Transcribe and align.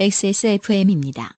XSFM입니다. 0.00 1.32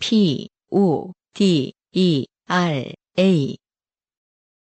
P, 0.00 0.48
O, 0.72 1.12
D, 1.34 1.72
E, 1.92 2.26
R, 2.48 2.84
A. 3.20 3.56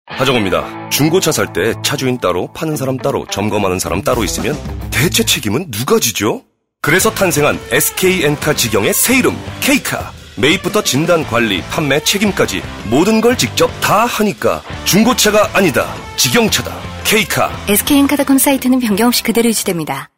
하정우입니다. 0.06 0.88
중고차 0.90 1.30
살 1.30 1.52
때 1.52 1.72
차주인 1.84 2.18
따로, 2.18 2.52
파는 2.52 2.74
사람 2.74 2.96
따로, 2.96 3.28
점검하는 3.30 3.78
사람 3.78 4.02
따로 4.02 4.24
있으면 4.24 4.56
대체 4.90 5.24
책임은 5.24 5.70
누가 5.70 6.00
지죠? 6.00 6.42
그래서 6.82 7.12
탄생한 7.14 7.60
SK엔카 7.70 8.54
직영의 8.54 8.92
새 8.92 9.18
이름, 9.18 9.36
K카. 9.60 10.12
매입부터 10.36 10.82
진단, 10.82 11.22
관리, 11.22 11.62
판매, 11.62 12.00
책임까지 12.02 12.60
모든 12.90 13.20
걸 13.20 13.38
직접 13.38 13.68
다 13.80 14.04
하니까 14.04 14.62
중고차가 14.84 15.56
아니다. 15.56 15.86
직영차다. 16.16 16.74
K카. 17.04 17.52
SK엔카닷컴 17.68 18.38
사이트는 18.38 18.80
변경 18.80 19.06
없이 19.06 19.22
그대로 19.22 19.48
유지됩니다. 19.48 20.10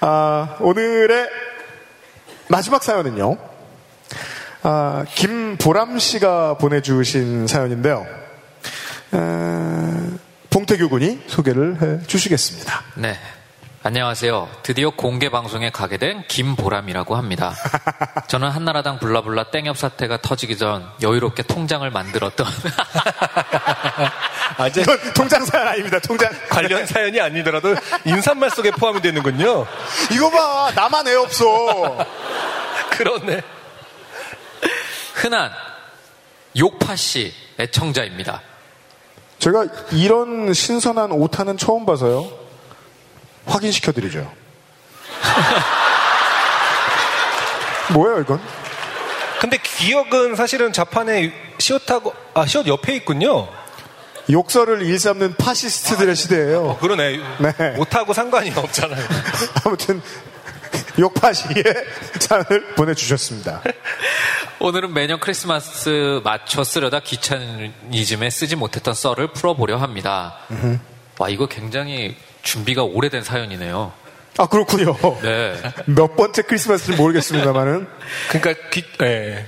아, 0.00 0.56
오늘의 0.60 1.28
마지막 2.50 2.82
사연은요. 2.82 3.38
아, 4.64 5.04
김보람 5.14 6.00
씨가 6.00 6.58
보내주신 6.58 7.46
사연인데요. 7.46 8.04
아, 9.12 10.10
봉태규 10.50 10.88
군이 10.88 11.22
소개를 11.28 11.80
해 11.80 12.06
주시겠습니다. 12.08 12.82
네. 12.96 13.16
안녕하세요. 13.84 14.48
드디어 14.64 14.90
공개 14.90 15.30
방송에 15.30 15.70
가게 15.70 15.96
된 15.96 16.24
김보람이라고 16.26 17.16
합니다. 17.16 17.54
저는 18.26 18.50
한나라당 18.50 18.98
블라블라 18.98 19.44
땡협 19.52 19.78
사태가 19.78 20.20
터지기 20.20 20.58
전 20.58 20.84
여유롭게 21.00 21.44
통장을 21.44 21.88
만들었던 21.88 22.46
아, 24.60 24.68
이제 24.68 24.82
이건 24.82 24.98
통장 25.14 25.42
사연 25.46 25.68
아닙니다, 25.68 25.98
통장. 26.00 26.30
관련 26.50 26.84
사연이 26.84 27.18
아니더라도 27.18 27.74
인사말 28.04 28.50
속에 28.50 28.70
포함이 28.72 29.00
되는군요. 29.00 29.66
이거 30.12 30.30
봐, 30.30 30.70
나만 30.74 31.08
애 31.08 31.14
없어. 31.14 32.06
그러네. 32.90 33.40
흔한 35.14 35.50
욕파 36.58 36.94
씨 36.94 37.32
애청자입니다. 37.58 38.42
제가 39.38 39.64
이런 39.92 40.52
신선한 40.52 41.12
오타는 41.12 41.56
처음 41.56 41.86
봐서요. 41.86 42.30
확인시켜드리죠. 43.46 44.30
뭐예요, 47.94 48.20
이건? 48.20 48.42
근데 49.40 49.56
기억은 49.56 50.36
사실은 50.36 50.74
자판에 50.74 51.32
시옷하고, 51.56 52.12
아, 52.34 52.44
시옷 52.44 52.66
옆에 52.66 52.94
있군요. 52.96 53.48
욕설을 54.30 54.82
일삼는 54.82 55.34
파시스트들의 55.36 56.14
시대예요. 56.14 56.70
어, 56.70 56.78
그러네. 56.78 57.18
네. 57.18 57.70
못하고 57.76 58.12
상관이 58.12 58.52
없잖아요. 58.54 59.04
아무튼 59.64 60.00
욕파시의 60.98 61.64
사연을 62.18 62.74
보내주셨습니다. 62.76 63.62
오늘은 64.60 64.92
매년 64.92 65.18
크리스마스 65.20 66.20
맞춰 66.22 66.64
쓰려다 66.64 67.00
귀차니즘에 67.00 68.28
쓰지 68.30 68.56
못했던 68.56 68.92
썰을 68.94 69.32
풀어보려 69.32 69.78
합니다. 69.78 70.36
와, 71.18 71.28
이거 71.28 71.46
굉장히 71.46 72.16
준비가 72.42 72.82
오래된 72.82 73.22
사연이네요. 73.24 73.92
아 74.38 74.46
그렇군요. 74.46 74.96
네. 75.22 75.54
몇 75.86 76.16
번째 76.16 76.42
크리스마스인지 76.42 77.00
모르겠습니다만은 77.00 77.86
그러니까 78.30 78.68
귀, 78.70 78.84
예. 79.02 79.46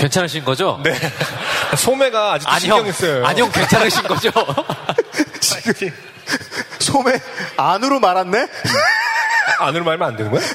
괜찮으신 0.00 0.44
거죠? 0.44 0.80
네. 0.84 0.94
소매가 1.76 2.32
아직도 2.34 2.50
아니, 2.50 2.60
신경 2.60 2.78
형. 2.80 2.86
있어요. 2.88 3.26
아니, 3.26 3.40
형 3.40 3.50
괜찮으신 3.52 4.02
거죠? 4.08 4.30
지금 5.40 5.90
소매 6.78 7.12
안으로 7.56 8.00
말았네? 8.00 8.46
안으로 9.60 9.84
말면 9.84 10.08
안 10.08 10.16
되는 10.16 10.30
거야? 10.32 10.42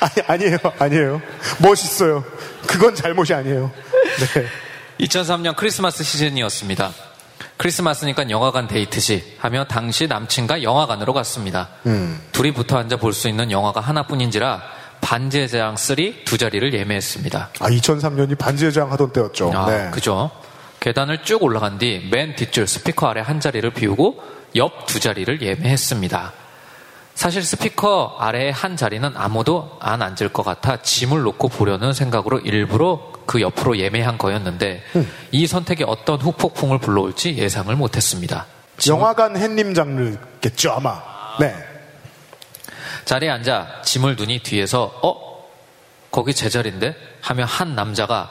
아니 0.00 0.12
아니에요, 0.26 0.58
아니에요. 0.78 1.22
멋있어요. 1.58 2.24
그건 2.66 2.94
잘못이 2.94 3.34
아니에요. 3.34 3.70
네. 4.34 4.46
2003년 5.06 5.54
크리스마스 5.56 6.02
시즌이었습니다. 6.04 6.90
크리스마스니까 7.56 8.28
영화관 8.30 8.68
데이트시 8.68 9.36
하며 9.40 9.64
당시 9.64 10.06
남친과 10.06 10.62
영화관으로 10.62 11.12
갔습니다. 11.12 11.68
둘이 12.32 12.52
붙어 12.52 12.78
앉아 12.78 12.96
볼 12.96 13.12
수 13.12 13.28
있는 13.28 13.50
영화가 13.50 13.80
하나뿐인지라 13.80 14.62
반지의 15.00 15.48
제왕 15.48 15.76
3 15.76 15.96
두 16.24 16.36
자리를 16.38 16.72
예매했습니다. 16.74 17.50
아 17.60 17.68
2003년이 17.68 18.36
반지의 18.38 18.72
제왕 18.72 18.92
하던 18.92 19.12
때였죠. 19.12 19.52
아, 19.54 19.66
네. 19.70 19.90
그죠. 19.90 20.30
계단을 20.80 21.22
쭉 21.24 21.42
올라간 21.42 21.78
뒤 21.78 22.08
맨 22.10 22.36
뒷줄 22.36 22.66
스피커 22.66 23.06
아래 23.08 23.20
한 23.20 23.40
자리를 23.40 23.68
비우고 23.70 24.22
옆 24.56 24.86
두 24.86 25.00
자리를 25.00 25.42
예매했습니다. 25.42 26.32
사실 27.14 27.42
스피커 27.42 28.16
아래의 28.20 28.52
한 28.52 28.76
자리는 28.76 29.10
아무도 29.16 29.76
안 29.80 30.02
앉을 30.02 30.28
것 30.32 30.44
같아 30.44 30.76
짐을 30.80 31.22
놓고 31.22 31.48
보려는 31.48 31.92
생각으로 31.92 32.38
일부러 32.38 33.10
그 33.26 33.40
옆으로 33.40 33.76
예매한 33.76 34.18
거였는데 34.18 34.82
이 35.32 35.46
선택이 35.48 35.82
어떤 35.86 36.20
후폭풍을 36.20 36.78
불러올지 36.78 37.36
예상을 37.36 37.74
못했습니다. 37.74 38.46
영화관 38.86 39.36
햇님 39.36 39.74
장르겠죠 39.74 40.70
아마. 40.70 41.02
네. 41.40 41.52
자리에 43.08 43.30
앉아 43.30 43.80
짐을 43.86 44.16
두니 44.16 44.40
뒤에서 44.40 45.00
어? 45.02 45.48
거기 46.10 46.34
제 46.34 46.50
자리인데? 46.50 46.94
하며 47.22 47.46
한 47.46 47.74
남자가 47.74 48.28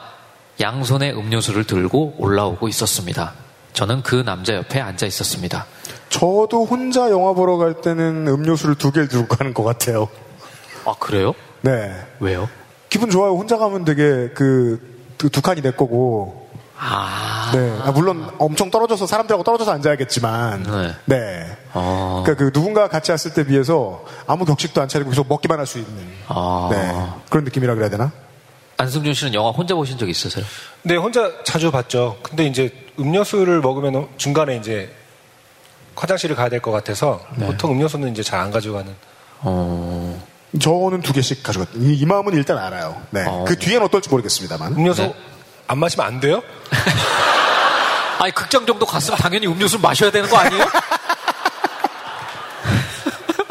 양손에 0.60 1.10
음료수를 1.10 1.64
들고 1.64 2.14
올라오고 2.16 2.68
있었습니다. 2.68 3.32
저는 3.72 4.04
그 4.04 4.22
남자 4.22 4.54
옆에 4.54 4.80
앉아 4.80 5.04
있었습니다. 5.06 5.66
저도 6.10 6.64
혼자 6.64 7.10
영화 7.10 7.32
보러 7.32 7.56
갈 7.56 7.80
때는 7.80 8.28
음료수를 8.28 8.76
두 8.76 8.92
개를 8.92 9.08
들고 9.08 9.26
가는 9.26 9.52
것 9.52 9.64
같아요. 9.64 10.08
아 10.84 10.94
그래요? 11.00 11.34
네. 11.62 11.92
왜요? 12.20 12.48
기분 12.88 13.10
좋아요. 13.10 13.32
혼자 13.32 13.58
가면 13.58 13.84
되게 13.84 14.28
그 14.28 14.98
두 15.18 15.42
칸이 15.42 15.60
내 15.60 15.72
거고. 15.72 16.47
아, 16.80 17.50
네. 17.54 17.78
아, 17.82 17.90
물론 17.90 18.30
엄청 18.38 18.70
떨어져서 18.70 19.06
사람들하고 19.06 19.42
떨어져서 19.42 19.72
앉아야겠지만. 19.72 20.62
네. 20.62 20.94
네. 21.06 21.56
어, 21.74 22.22
그러니까 22.24 22.44
그 22.44 22.52
누군가 22.52 22.88
같이 22.88 23.10
왔을 23.10 23.34
때 23.34 23.44
비해서 23.44 24.04
아무 24.26 24.44
격식도 24.44 24.80
안 24.80 24.88
차리고 24.88 25.10
계속 25.10 25.26
먹기만 25.28 25.58
할 25.58 25.66
수 25.66 25.78
있는 25.78 25.92
아. 26.28 26.68
네. 26.70 27.06
그런 27.30 27.44
느낌이라 27.44 27.74
그래야 27.74 27.90
되나? 27.90 28.12
안승준 28.76 29.12
씨는 29.12 29.34
영화 29.34 29.50
혼자 29.50 29.74
보신 29.74 29.98
적 29.98 30.08
있으세요? 30.08 30.44
네, 30.82 30.94
혼자 30.96 31.32
자주 31.44 31.70
봤죠. 31.72 32.16
근데 32.22 32.44
이제 32.46 32.72
음료수를 32.98 33.60
먹으면 33.60 34.06
중간에 34.16 34.56
이제 34.56 34.94
화장실을 35.96 36.36
가야 36.36 36.48
될 36.48 36.60
것 36.62 36.70
같아서 36.70 37.20
보통 37.40 37.72
음료수는 37.72 38.12
이제 38.12 38.22
잘 38.22 38.38
안 38.40 38.52
가져가는. 38.52 38.94
어, 39.40 40.22
저는 40.60 41.00
두 41.02 41.12
개씩 41.12 41.42
가져갔. 41.42 41.68
이, 41.74 41.94
이 41.94 42.06
마음은 42.06 42.34
일단 42.34 42.56
알아요. 42.56 43.02
네. 43.10 43.24
어. 43.26 43.44
그 43.46 43.58
뒤엔 43.58 43.82
어떨지 43.82 44.08
모르겠습니다만. 44.10 44.74
음료수 44.74 45.02
네. 45.02 45.14
안 45.68 45.78
마시면 45.78 46.06
안 46.06 46.18
돼요? 46.18 46.42
아니 48.18 48.32
극장 48.32 48.66
정도 48.66 48.84
갔으면 48.84 49.16
당연히 49.18 49.46
음료수를 49.46 49.80
마셔야 49.80 50.10
되는 50.10 50.28
거 50.28 50.36
아니에요? 50.38 50.64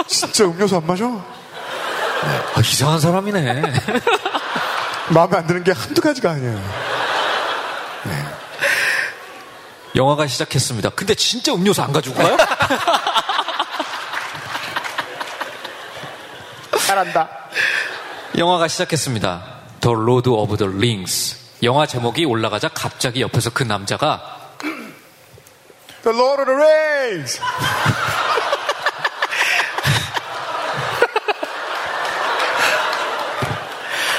진짜 0.08 0.44
음료수 0.44 0.76
안 0.76 0.86
마셔? 0.86 1.06
아, 1.08 2.60
이상한 2.60 3.00
사람이네. 3.00 3.62
마음에 5.10 5.38
안 5.38 5.48
드는 5.48 5.64
게 5.64 5.72
한두 5.72 6.02
가지가 6.02 6.32
아니에요. 6.32 6.62
영화가 9.96 10.28
시작했습니다. 10.28 10.90
근데 10.90 11.16
진짜 11.16 11.54
음료수 11.54 11.82
안 11.82 11.94
가지고 11.94 12.16
가요? 12.16 12.36
잘한다. 16.86 17.30
영화가 18.38 18.68
시작했습니다. 18.68 19.44
The 19.82 19.96
Lord 19.96 20.30
of 20.30 20.58
the 20.58 20.74
Rings. 20.74 21.47
영화 21.64 21.86
제목이 21.86 22.26
올라가자 22.26 22.70
갑자기 22.70 23.22
옆에서 23.22 23.50
그 23.52 23.64
남자가 23.64 24.38
The 26.04 26.16
Lord 26.18 26.42
of 26.42 26.46
the 26.46 26.56
Rings! 26.56 27.42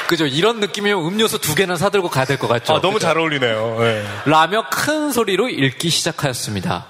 그죠 0.06 0.24
이런 0.26 0.60
느낌이면 0.60 1.04
음료수 1.04 1.38
두 1.38 1.54
개나 1.54 1.76
사들고 1.76 2.08
가야 2.08 2.24
될 2.24 2.38
것 2.38 2.48
같죠. 2.48 2.74
아, 2.76 2.80
너무 2.80 2.94
그죠? 2.94 3.06
잘 3.06 3.18
어울리네요. 3.18 3.76
네. 3.80 4.06
라며 4.24 4.64
큰 4.70 5.12
소리로 5.12 5.48
읽기 5.50 5.90
시작하였습니다. 5.90 6.86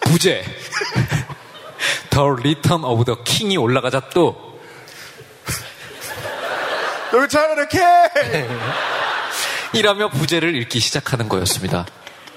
부제 0.00 0.42
The 2.10 2.26
Return 2.26 2.84
of 2.84 3.04
the 3.04 3.18
King이 3.24 3.56
올라가자 3.58 4.00
또 4.14 4.58
여기 7.12 7.28
차라리 7.28 7.52
이렇게! 7.60 7.78
이라며 9.72 10.08
부제를 10.08 10.56
읽기 10.56 10.80
시작하는 10.80 11.28
거였습니다. 11.28 11.86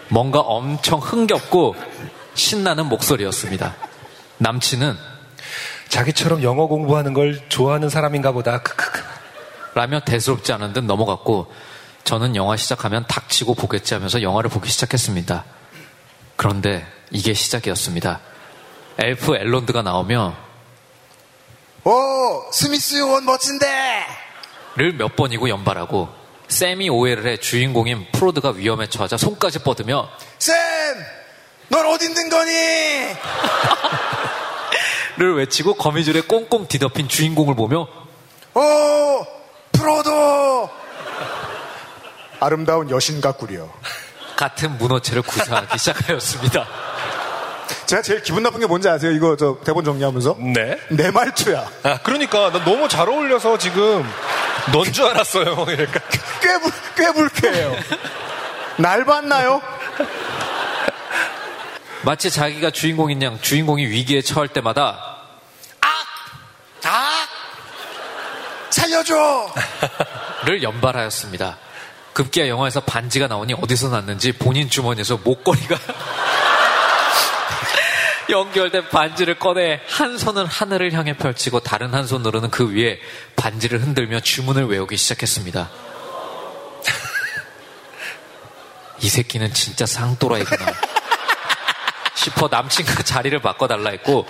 뭔가 0.10 0.40
엄청 0.40 1.00
흥겹고 1.00 1.76
신나는 2.36 2.88
목소리였습니다. 2.88 3.76
남친은 4.38 4.96
자기처럼 5.90 6.44
영어 6.44 6.68
공부하는 6.68 7.14
걸 7.14 7.42
좋아하는 7.50 7.90
사람인가 7.90 8.32
보다. 8.32 8.62
크크크. 8.62 9.02
라며 9.76 10.00
대수롭지 10.02 10.54
않은 10.54 10.74
듯 10.74 10.84
넘어갔고 10.84 11.52
저는 12.04 12.36
영화 12.36 12.56
시작하면 12.58 13.06
닥치고 13.08 13.56
보겠지 13.56 13.94
하면서 13.94 14.22
영화를 14.22 14.50
보기 14.50 14.70
시작했습니다. 14.70 15.46
그런데 16.36 16.86
이게 17.12 17.34
시작이었습니다. 17.34 18.20
엘프 19.00 19.36
앨런드가 19.36 19.82
나오며 19.82 20.36
오, 21.86 21.92
스미스 22.52 22.98
요원 23.00 23.26
멋진데! 23.26 24.06
를 24.78 24.94
몇 24.98 25.16
번이고 25.16 25.50
연발하고 25.50 26.23
샘이 26.54 26.88
오해를 26.90 27.26
해 27.26 27.38
주인공인 27.38 28.06
프로드가 28.14 28.52
위험에 28.52 28.88
처하자 28.88 29.18
손까지 29.18 29.60
뻗으며 29.60 30.08
쌤! 30.38 30.56
넌 31.70 31.86
어디 31.88 32.06
있는 32.06 32.30
거니? 32.30 32.52
를 35.18 35.36
외치고 35.38 35.74
거미줄에 35.74 36.22
꽁꽁 36.22 36.68
뒤덮인 36.68 37.08
주인공을 37.08 37.56
보며 37.56 37.88
오, 38.54 39.26
프로도! 39.72 40.70
아름다운 42.40 42.90
여신과 42.90 43.34
꾸려. 43.34 43.68
같은 44.36 44.78
문어체를 44.78 45.22
구사하기 45.24 45.78
시작하였습니다. 45.78 46.68
제가 47.86 48.02
제일 48.02 48.22
기분 48.22 48.44
나쁜 48.44 48.60
게 48.60 48.66
뭔지 48.68 48.90
아세요? 48.90 49.12
이거 49.12 49.36
저 49.38 49.58
대본 49.64 49.86
정리하면서? 49.86 50.38
네. 50.54 50.78
내 50.90 51.10
말투야. 51.10 51.68
아, 51.84 52.00
그러니까 52.04 52.52
나 52.52 52.64
너무 52.64 52.88
잘 52.88 53.08
어울려서 53.10 53.58
지금 53.58 54.04
넌 54.72 54.92
줄 54.92 55.06
알았어요. 55.06 55.66
이러니까 55.70 56.00
꽤, 56.42 56.60
불, 56.60 56.72
꽤 56.96 57.12
불쾌해요. 57.14 57.76
날 58.78 59.06
봤나요? 59.06 59.62
마치 62.04 62.30
자기가 62.32 62.72
주인공인 62.72 63.22
양 63.24 63.40
주인공이 63.42 63.86
위기에 63.86 64.22
처할 64.22 64.48
때마다 64.50 65.18
아! 66.86 67.28
살려줘! 68.70 69.54
를 70.46 70.64
연발하였습니다. 70.64 71.58
급기야 72.12 72.48
영화에서 72.48 72.82
반지가 72.82 73.28
나오니 73.28 73.54
어디서 73.62 73.90
났는지 73.90 74.34
본인 74.34 74.70
주머니에서 74.70 75.18
목걸이가 75.24 75.76
연결된 78.30 78.90
반지를 78.90 79.40
꺼내 79.40 79.80
한 79.88 80.18
손은 80.18 80.46
하늘을 80.46 80.92
향해 80.94 81.16
펼치고 81.16 81.62
다른 81.62 81.94
한 81.94 82.06
손으로는 82.08 82.50
그 82.50 82.74
위에 82.74 83.00
반지를 83.36 83.82
흔들며 83.82 84.20
주문을 84.22 84.66
외우기 84.66 84.98
시작했습니다. 84.98 85.70
이 89.02 89.10
새끼는 89.10 89.54
진짜 89.54 89.86
쌍또라이구나. 89.86 90.66
싶어 92.16 92.48
남친과 92.50 93.04
자리를 93.04 93.38
바꿔달라 93.40 93.90
했고 93.90 94.26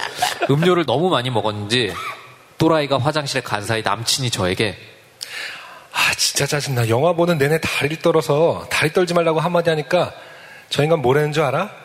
음료를 0.50 0.86
너무 0.86 1.10
많이 1.10 1.30
먹었는지 1.30 1.94
또라이가 2.57 2.98
화장실에 2.98 3.42
간 3.42 3.63
사이 3.63 3.84
남친이 3.84 4.31
저에게 4.31 4.75
아 5.92 6.13
진짜 6.16 6.48
짜증나. 6.48 6.89
영화 6.89 7.13
보는 7.13 7.38
내내 7.38 7.62
다리를 7.62 8.01
떨어서 8.01 8.66
다리 8.72 8.92
떨지 8.92 9.13
말라고 9.13 9.39
한마디 9.39 9.69
하니까 9.69 10.12
저 10.69 10.81
인간 10.84 11.04
뭐라는 11.04 11.34
줄 11.34 11.44
알아? 11.44 11.83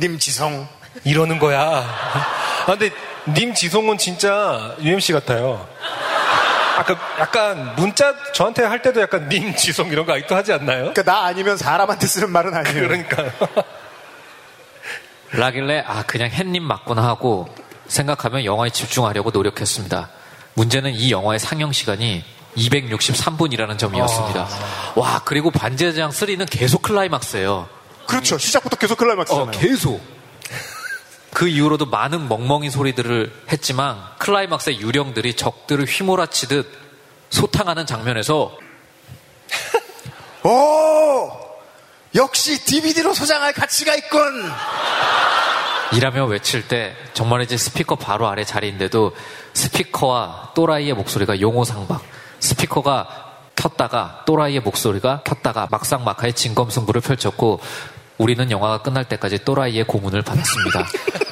님지성. 0.00 0.66
이러는 1.04 1.38
거야. 1.38 1.60
아 1.60 2.66
근데 2.66 2.90
님 3.28 3.54
지송은 3.54 3.98
진짜 3.98 4.74
UMC 4.80 5.12
같아요. 5.12 5.66
아까 6.76 6.96
약간 7.20 7.74
문자 7.76 8.14
저한테 8.32 8.64
할 8.64 8.80
때도 8.80 9.00
약간 9.02 9.28
님 9.28 9.54
지송 9.54 9.88
이런 9.88 10.06
거 10.06 10.14
아직도 10.14 10.34
하지 10.34 10.52
않나요? 10.52 10.92
그러니까 10.92 11.02
나 11.02 11.26
아니면 11.26 11.56
사람한테 11.56 12.06
쓰는 12.06 12.30
말은 12.30 12.54
아니에요. 12.54 12.88
그러니까요. 12.88 13.30
라길래 15.32 15.84
아 15.86 16.02
그냥 16.06 16.30
햇님 16.30 16.64
맞구나 16.64 17.04
하고 17.04 17.48
생각하면 17.86 18.44
영화에 18.44 18.70
집중하려고 18.70 19.30
노력했습니다. 19.30 20.08
문제는 20.54 20.92
이 20.92 21.12
영화의 21.12 21.38
상영 21.38 21.72
시간이 21.72 22.24
263분이라는 22.56 23.78
점이었습니다. 23.78 24.48
와 24.96 25.22
그리고 25.24 25.50
반지의 25.50 25.94
제왕 25.94 26.10
3는 26.10 26.48
계속 26.50 26.82
클라이막스예요. 26.82 27.68
그렇죠. 28.10 28.38
시작부터 28.38 28.76
계속 28.76 28.98
클라이막스잖아요. 28.98 29.48
어, 29.48 29.50
계속. 29.50 30.00
그 31.32 31.46
이후로도 31.48 31.86
많은 31.86 32.28
멍멍이 32.28 32.70
소리들을 32.70 33.32
했지만 33.52 33.96
클라이막스의 34.18 34.80
유령들이 34.80 35.36
적들을 35.36 35.84
휘몰아치듯 35.84 36.66
소탕하는 37.30 37.86
장면에서 37.86 38.58
오! 40.44 41.30
역시 42.16 42.64
DVD로 42.64 43.14
소장할 43.14 43.52
가치가 43.52 43.94
있군! 43.94 44.50
이라며 45.92 46.24
외칠 46.26 46.66
때 46.66 46.94
정말 47.14 47.42
이제 47.42 47.56
스피커 47.56 47.96
바로 47.96 48.28
아래 48.28 48.44
자리인데도 48.44 49.14
스피커와 49.54 50.52
또라이의 50.54 50.94
목소리가 50.94 51.40
용호상박 51.40 52.02
스피커가 52.40 53.30
켰다가 53.56 54.22
또라이의 54.26 54.60
목소리가 54.60 55.22
켰다가 55.24 55.68
막상막하의 55.70 56.32
진검승부를 56.32 57.00
펼쳤고 57.00 57.60
우리는 58.20 58.50
영화가 58.50 58.82
끝날 58.82 59.04
때까지 59.06 59.44
또라이의 59.46 59.84
고문을 59.84 60.20
받았습니다. 60.20 60.86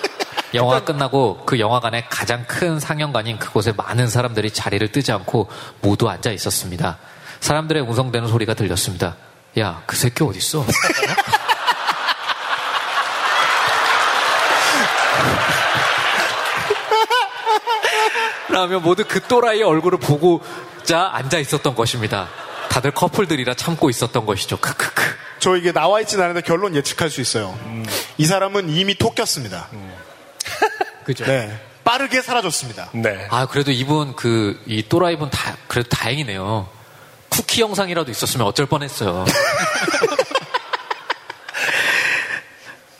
영화가 0.54 0.84
끝나고 0.84 1.42
그 1.44 1.60
영화관의 1.60 2.08
가장 2.08 2.46
큰 2.46 2.80
상영관인 2.80 3.38
그곳에 3.38 3.74
많은 3.76 4.08
사람들이 4.08 4.50
자리를 4.50 4.90
뜨지 4.90 5.12
않고 5.12 5.50
모두 5.82 6.08
앉아 6.08 6.30
있었습니다. 6.30 6.96
사람들의 7.40 7.82
웅성대는 7.82 8.28
소리가 8.28 8.54
들렸습니다. 8.54 9.16
야, 9.58 9.82
그 9.84 9.96
새끼 9.96 10.24
어딨어? 10.24 10.64
라며 18.48 18.80
모두 18.80 19.04
그 19.06 19.20
또라이의 19.20 19.62
얼굴을 19.62 19.98
보고자 19.98 21.10
앉아 21.12 21.38
있었던 21.38 21.74
것입니다. 21.74 22.28
다들 22.70 22.92
커플들이라 22.92 23.52
참고 23.52 23.90
있었던 23.90 24.24
것이죠. 24.24 24.56
크크크. 24.56 25.17
저 25.38 25.56
이게 25.56 25.72
나와 25.72 26.00
있진 26.00 26.20
않은데 26.20 26.40
결론 26.40 26.74
예측할 26.74 27.10
수 27.10 27.20
있어요. 27.20 27.58
이 28.16 28.26
사람은 28.26 28.70
이미 28.70 28.94
토꼈습니다. 28.96 29.68
그죠? 31.04 31.24
네. 31.24 31.58
빠르게 31.84 32.20
사라졌습니다. 32.20 32.90
네. 32.92 33.26
아, 33.30 33.46
그래도 33.46 33.70
이분 33.70 34.14
그, 34.14 34.60
이 34.66 34.82
또라이분 34.86 35.30
다, 35.30 35.56
그래도 35.68 35.88
다행이네요. 35.88 36.68
쿠키 37.30 37.62
영상이라도 37.62 38.10
있었으면 38.10 38.46
어쩔 38.46 38.66
뻔했어요. 38.66 39.24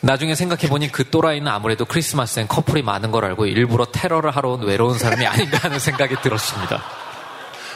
나중에 0.01 0.33
생각해보니 0.33 0.91
그 0.91 1.09
또라이는 1.09 1.47
아무래도 1.47 1.85
크리스마스엔 1.85 2.47
커플이 2.47 2.81
많은 2.81 3.11
걸 3.11 3.25
알고 3.25 3.45
일부러 3.45 3.85
테러를 3.85 4.31
하러 4.31 4.51
온 4.51 4.63
외로운 4.63 4.97
사람이 4.97 5.27
아닌가 5.27 5.57
하는 5.59 5.77
생각이 5.77 6.15
들었습니다. 6.23 6.81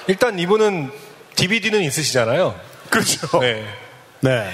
일단 0.07 0.39
이분은 0.39 0.91
DVD는 1.35 1.81
있으시잖아요. 1.81 2.59
그렇죠. 2.89 3.39
네. 3.39 3.65
네. 4.23 4.49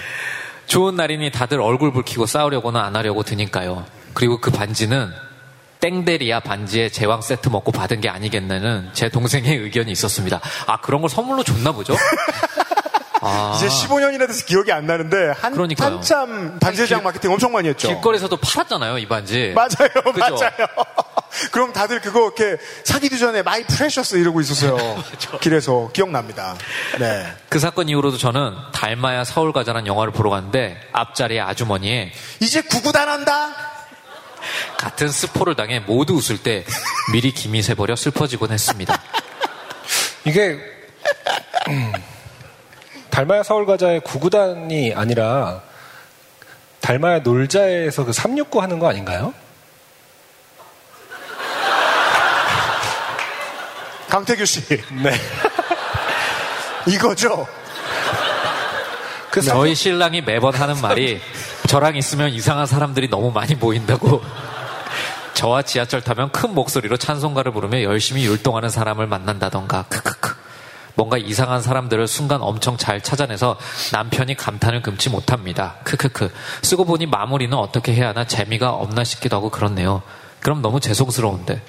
좋은 0.67 0.95
날이니 0.95 1.31
다들 1.31 1.61
얼굴 1.61 1.91
붉히고 1.93 2.25
싸우려고는 2.25 2.79
안 2.79 2.95
하려고 2.95 3.23
드니까요. 3.23 3.85
그리고 4.13 4.39
그 4.39 4.51
반지는 4.51 5.11
땡데리아 5.79 6.41
반지에 6.41 6.89
제왕 6.89 7.21
세트 7.21 7.49
먹고 7.49 7.71
받은 7.71 8.01
게 8.01 8.09
아니겠냐는 8.09 8.89
제 8.93 9.09
동생의 9.09 9.55
의견이 9.57 9.91
있었습니다. 9.91 10.41
아, 10.67 10.81
그런 10.81 11.01
걸 11.01 11.09
선물로 11.09 11.43
줬나 11.43 11.71
보죠? 11.71 11.95
아, 13.21 13.53
이제 13.57 13.67
15년이나 13.67 14.27
돼서 14.27 14.45
기억이 14.45 14.71
안 14.71 14.85
나는데 14.85 15.33
한, 15.39 15.53
그러니까요. 15.53 15.95
한참 15.95 16.57
반지장 16.59 16.99
길- 16.99 17.03
마케팅 17.03 17.31
엄청 17.31 17.51
많이 17.51 17.67
했죠. 17.67 17.87
길거리에서도 17.89 18.35
팔았잖아요, 18.37 18.97
이 18.97 19.07
반지. 19.07 19.53
맞아요, 19.55 19.89
그죠? 20.13 20.35
맞아요. 20.35 20.51
그럼 21.51 21.73
다들 21.73 22.01
그거 22.01 22.21
이렇게 22.21 22.57
사기도 22.83 23.17
전에 23.17 23.41
my 23.41 23.63
precious 23.63 24.15
이러고 24.15 24.41
있었어요. 24.41 24.77
길에서 25.41 25.89
기억납니다. 25.93 26.55
네. 26.99 27.25
그 27.49 27.59
사건 27.59 27.89
이후로도 27.89 28.17
저는 28.17 28.53
달마야 28.73 29.23
서울 29.23 29.53
가자는 29.53 29.87
영화를 29.87 30.11
보러 30.11 30.29
갔는데 30.29 30.79
앞자리에 30.91 31.39
아주머니에 31.39 32.11
이제 32.39 32.61
구구단한다. 32.61 33.69
같은 34.77 35.09
스포를 35.09 35.55
당해 35.55 35.79
모두 35.79 36.13
웃을 36.13 36.37
때 36.37 36.63
미리 37.11 37.31
김이 37.31 37.61
새버려 37.61 37.95
슬퍼지곤 37.95 38.51
했습니다. 38.51 38.99
이게 40.25 40.59
음, 41.67 41.93
달마야 43.09 43.43
서울 43.43 43.65
가자의 43.65 44.01
구구단이 44.01 44.93
아니라 44.93 45.61
달마야 46.81 47.19
놀자에서 47.19 48.05
그 48.05 48.13
369 48.13 48.61
하는 48.61 48.79
거 48.79 48.87
아닌가요? 48.87 49.33
강태규 54.09 54.45
씨. 54.45 54.61
네. 55.03 55.11
이거죠. 56.87 57.47
그 59.31 59.41
삼- 59.41 59.57
저희 59.57 59.75
신랑이 59.75 60.21
매번 60.21 60.55
하는 60.55 60.79
말이 60.81 61.21
저랑 61.67 61.95
있으면 61.95 62.29
이상한 62.31 62.65
사람들이 62.65 63.09
너무 63.09 63.31
많이 63.31 63.53
모인다고 63.55 64.21
저와 65.35 65.61
지하철 65.61 66.01
타면 66.01 66.31
큰 66.31 66.53
목소리로 66.55 66.97
찬송가를 66.97 67.53
부르며 67.53 67.83
열심히 67.83 68.25
율동하는 68.25 68.69
사람을 68.69 69.05
만난다던가 69.07 69.83
크크크 69.83 70.35
뭔가 70.95 71.17
이상한 71.17 71.61
사람들을 71.61 72.07
순간 72.07 72.41
엄청 72.41 72.75
잘 72.75 72.99
찾아내서 73.01 73.57
남편이 73.93 74.35
감탄을 74.35 74.81
금치 74.81 75.09
못합니다. 75.09 75.75
크크크 75.85 76.33
쓰고 76.63 76.83
보니 76.83 77.05
마무리는 77.05 77.55
어떻게 77.57 77.93
해야 77.93 78.09
하나 78.09 78.25
재미가 78.25 78.71
없나 78.71 79.03
싶기도 79.05 79.37
하고 79.37 79.49
그렇네요. 79.49 80.01
그럼 80.41 80.61
너무 80.61 80.81
죄송스러운데 80.81 81.61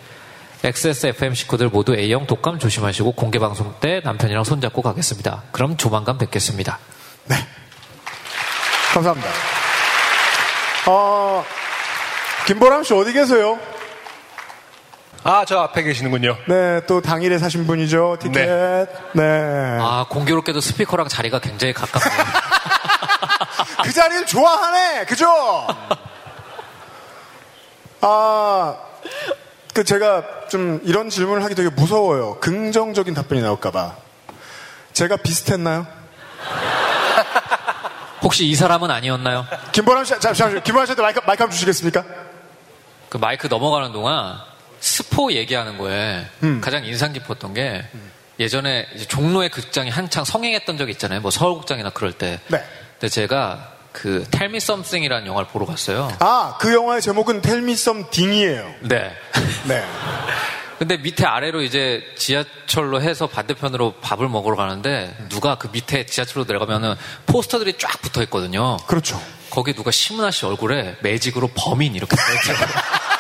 XSFM 0.62 1.34
식구들 1.34 1.68
모두 1.68 1.94
A형 1.94 2.26
독감 2.26 2.58
조심하시고 2.58 3.12
공개 3.12 3.38
방송 3.38 3.74
때 3.80 4.00
남편이랑 4.04 4.44
손잡고 4.44 4.82
가겠습니다. 4.82 5.44
그럼 5.52 5.76
조만간 5.76 6.18
뵙겠습니다. 6.18 6.78
감사합니다. 8.92 9.30
어, 10.86 11.44
김보람 12.46 12.82
씨 12.82 12.92
어디 12.92 13.12
계세요? 13.12 13.58
아, 15.22 15.44
저 15.46 15.60
앞에 15.60 15.82
계시는군요. 15.82 16.36
네, 16.48 16.80
또 16.86 17.00
당일에 17.00 17.38
사신 17.38 17.66
분이죠. 17.66 18.16
티켓. 18.20 18.88
네. 19.12 19.78
아, 19.80 20.06
공교롭게도 20.08 20.60
스피커랑 20.60 21.08
자리가 21.08 21.40
굉장히 21.40 21.74
가깝네요. 21.74 22.20
그 23.84 23.92
자리를 23.92 24.26
좋아하네. 24.26 25.04
그죠? 25.04 25.26
아, 28.00 28.76
그 29.80 29.84
제가 29.84 30.46
좀 30.50 30.78
이런 30.84 31.08
질문을 31.08 31.42
하기 31.44 31.54
되게 31.54 31.70
무서워요. 31.70 32.38
긍정적인 32.40 33.14
답변이 33.14 33.40
나올까봐. 33.40 33.96
제가 34.92 35.16
비슷했나요? 35.16 35.86
혹시 38.22 38.44
이 38.46 38.54
사람은 38.54 38.90
아니었나요? 38.90 39.46
김보람 39.72 40.04
씨, 40.04 40.20
잠시만요. 40.20 40.60
김보람 40.64 40.84
씨한테 40.84 41.00
마이크, 41.00 41.20
마이크 41.26 41.42
한번 41.42 41.52
주시겠습니까? 41.52 42.04
그 43.08 43.16
마이크 43.16 43.46
넘어가는 43.46 43.90
동안 43.92 44.36
스포 44.80 45.32
얘기하는 45.32 45.78
거에 45.78 46.26
음. 46.42 46.60
가장 46.60 46.84
인상 46.84 47.14
깊었던 47.14 47.54
게 47.54 47.82
예전에 48.38 48.86
종로의 49.08 49.48
극장이 49.48 49.88
한창 49.88 50.26
성행했던 50.26 50.76
적이 50.76 50.92
있잖아요. 50.92 51.22
뭐 51.22 51.30
서울극장이나 51.30 51.88
그럴 51.88 52.12
때. 52.12 52.38
네. 52.48 52.62
근데 52.98 53.08
제가 53.08 53.80
그 53.92 54.24
Me 54.34 54.56
Something이라는 54.58 55.26
영화를 55.26 55.48
보러 55.48 55.66
갔어요. 55.66 56.10
아, 56.20 56.56
그 56.60 56.72
영화의 56.72 57.02
제목은 57.02 57.40
텔미 57.42 57.76
썸 57.76 58.10
딩이에요. 58.10 58.74
네. 58.82 59.12
네. 59.64 59.84
근데 60.78 60.96
밑에 60.96 61.26
아래로 61.26 61.60
이제 61.62 62.02
지하철로 62.16 63.02
해서 63.02 63.26
반대편으로 63.26 63.96
밥을 64.00 64.28
먹으러 64.28 64.56
가는데 64.56 65.14
누가 65.28 65.56
그 65.56 65.68
밑에 65.70 66.06
지하철로 66.06 66.46
내려가면은 66.46 66.94
포스터들이 67.26 67.74
쫙 67.76 68.00
붙어 68.00 68.22
있거든요. 68.22 68.78
그렇죠. 68.86 69.20
거기 69.50 69.74
누가 69.74 69.90
신문아 69.90 70.30
씨 70.30 70.46
얼굴에 70.46 70.96
매직으로 71.02 71.50
범인 71.54 71.94
이렇게 71.94 72.16
써 72.16 72.22
있더라고요. 72.32 72.82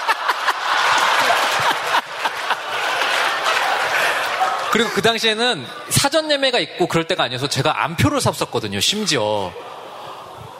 그리고 4.72 4.88
그 4.90 5.02
당시에는 5.02 5.66
사전 5.90 6.30
예매가 6.30 6.60
있고 6.60 6.86
그럴 6.86 7.06
때가 7.06 7.24
아니어서 7.24 7.48
제가 7.48 7.84
안표를 7.84 8.20
샀었거든요, 8.20 8.80
심지어. 8.80 9.52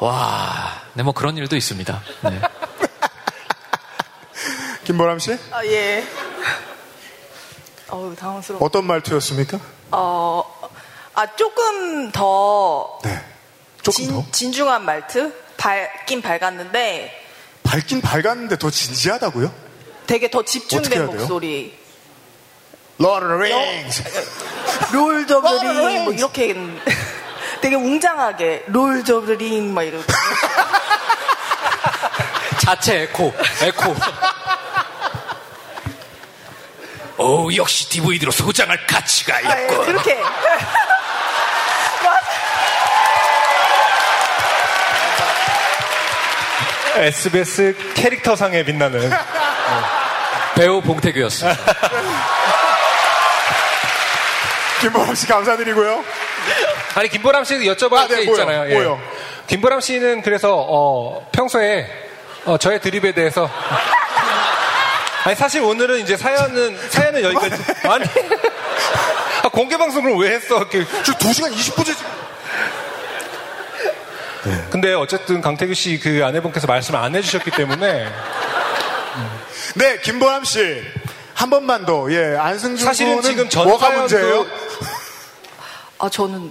와, 0.01 0.83
네, 0.95 1.03
뭐 1.03 1.15
그런 1.15 1.37
일도 1.37 1.57
있습니다. 1.57 2.03
네. 2.25 2.41
김보람 4.91 5.21
씨? 5.21 5.39
아, 5.53 5.65
예. 5.67 6.05
어우, 7.91 8.17
당황스러워. 8.17 8.65
어떤 8.65 8.85
말투였습니까? 8.87 9.61
어, 9.93 10.43
아, 11.15 11.27
조금 11.37 12.11
더 12.11 12.99
네. 13.05 13.25
조금 13.83 14.05
더. 14.07 14.13
진, 14.25 14.33
진중한 14.33 14.85
말투? 14.85 15.33
밝긴 15.57 16.23
밝았는데 16.23 17.23
밝긴 17.63 18.01
밝았는데 18.01 18.59
더 18.59 18.69
진지하다고요? 18.69 19.53
되게 20.09 20.29
더 20.29 20.43
집중된? 20.45 21.07
목소리. 21.07 21.79
Lord 22.99 23.27
of 23.27 23.39
the 23.39 23.53
Rings. 23.53 24.03
Lord 24.93 25.67
of 25.69 25.75
the 25.75 25.87
Lord 25.87 25.92
of 25.92 25.95
the 25.95 25.98
Ring, 25.98 26.05
뭐 26.05 26.13
Rings. 26.13 26.19
이렇게 26.19 26.57
되게 27.63 27.77
웅장하게 27.77 28.65
Lord 28.69 29.05
of 29.05 29.18
the 29.18 29.37
Ring, 29.37 29.73
막 29.73 29.85
이렇게. 29.85 30.05
자체 32.59 33.03
에코, 33.03 33.33
에코. 33.63 33.95
오, 37.21 37.55
역시 37.55 37.87
DVD로 37.91 38.31
소장할 38.33 38.87
가치가 38.87 39.37
아, 39.37 39.61
예, 39.63 39.67
그렇게. 39.67 40.19
SBS 46.97 47.77
캐릭터상에 47.95 48.65
빛나는. 48.65 49.11
배우 50.55 50.81
봉태규였습니다. 50.81 51.61
김보람 54.81 55.15
씨 55.15 55.27
감사드리고요. 55.27 56.03
아니, 56.95 57.09
김보람 57.11 57.45
씨도 57.45 57.65
여쭤볼 57.75 57.97
아, 57.97 58.07
네, 58.09 58.21
게 58.21 58.25
뭐요? 58.25 58.31
있잖아요. 58.31 58.71
예. 58.71 58.75
뭐요? 58.75 58.99
김보람 59.47 59.81
씨는 59.81 60.23
그래서, 60.23 60.55
어, 60.57 61.29
평소에, 61.33 61.87
어, 62.47 62.57
저의 62.57 62.81
드립에 62.81 63.13
대해서. 63.13 63.51
아니, 65.25 65.37
사실 65.37 65.63
오늘은 65.63 66.01
이제 66.01 66.17
사연은, 66.17 66.79
사연은 66.91 67.23
여기까지. 67.23 67.63
아니. 67.89 68.05
아, 69.45 69.49
공개 69.51 69.77
방송을 69.77 70.17
왜 70.17 70.35
했어? 70.35 70.57
이렇게. 70.59 70.85
지금 71.05 71.19
2시간 71.19 71.53
20분째 71.55 71.85
지금. 71.97 72.11
근데 74.71 74.95
어쨌든 74.95 75.41
강태규 75.43 75.75
씨 75.75 75.99
그 76.01 76.25
아내분께서 76.25 76.67
말씀을 76.67 76.99
안 76.99 77.15
해주셨기 77.15 77.51
때문에. 77.51 78.09
네, 79.75 79.99
김보람 80.01 80.45
씨. 80.45 80.83
한 81.35 81.51
번만 81.51 81.85
더, 81.85 82.11
예, 82.13 82.37
안승준 82.39 82.85
사실은 82.87 83.21
지금 83.23 83.49
전 83.49 83.65
뭐가 83.67 83.91
문제예요? 83.91 84.47
아, 85.99 86.09
저는 86.09 86.51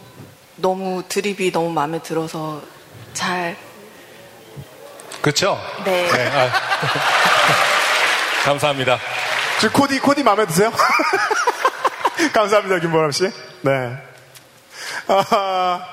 너무 0.58 1.04
드립이 1.08 1.52
너무 1.52 1.72
마음에 1.72 2.00
들어서 2.02 2.62
잘. 3.14 3.56
그쵸? 5.22 5.60
네. 5.86 6.08
아. 6.32 6.52
감사합니다. 8.44 8.98
지금 9.60 9.74
코디, 9.74 10.00
코디 10.00 10.24
마음에 10.24 10.46
드세요? 10.46 10.72
감사합니다, 12.34 12.80
김보람 12.80 13.12
씨. 13.12 13.30
네. 13.62 13.98
아, 15.08 15.86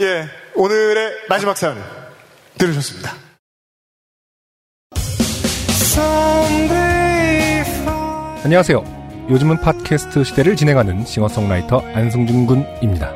예, 0.00 0.28
오늘의 0.54 1.12
마지막 1.28 1.56
사연 1.56 1.82
들으셨습니다. 2.58 3.14
안녕하세요. 8.44 8.96
요즘은 9.28 9.60
팟캐스트 9.60 10.22
시대를 10.22 10.54
진행하는 10.54 11.04
싱어송라이터 11.04 11.82
안승준 11.94 12.46
군입니다. 12.46 13.12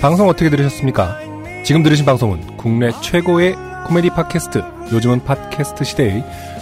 방송 0.00 0.28
어떻게 0.28 0.48
들으셨습니까? 0.48 1.18
지금 1.64 1.82
들으신 1.82 2.04
방송은 2.04 2.56
국내 2.56 2.90
최고의 3.00 3.56
코미디 3.86 4.10
팟캐스트 4.10 4.62
요즘은 4.92 5.24
팟캐스트 5.24 5.84
시대의 5.84 6.24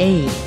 A. 0.00 0.43